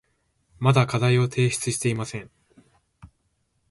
[0.57, 2.31] まだ課題を提出していません。